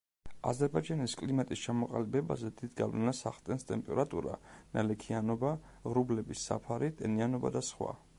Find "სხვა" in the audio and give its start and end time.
7.69-7.95